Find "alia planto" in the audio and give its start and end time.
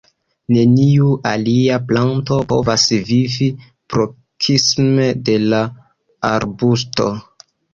1.31-2.39